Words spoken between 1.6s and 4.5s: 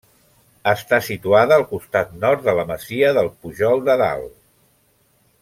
al costat nord de la masia del Pujol de Dalt.